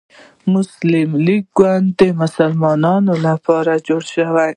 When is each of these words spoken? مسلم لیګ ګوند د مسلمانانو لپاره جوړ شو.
مسلم 0.53 1.09
لیګ 1.25 1.45
ګوند 1.57 1.85
د 1.99 2.01
مسلمانانو 2.21 3.13
لپاره 3.27 3.71
جوړ 3.87 4.01
شو. 4.11 4.25